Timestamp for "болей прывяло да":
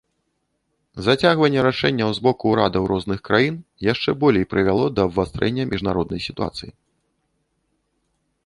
4.23-5.07